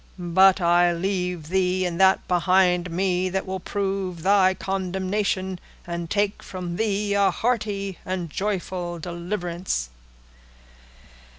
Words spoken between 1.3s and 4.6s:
thee, and that behind me that will prove thy